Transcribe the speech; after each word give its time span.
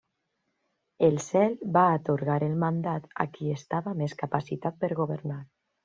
El 1.07 1.19
Cel 1.25 1.53
va 1.77 1.83
atorgar 1.99 2.39
el 2.47 2.57
mandat 2.65 3.07
a 3.27 3.29
qui 3.37 3.55
estava 3.61 3.97
més 4.03 4.21
capacitat 4.27 4.85
per 4.85 4.95
governar. 5.05 5.43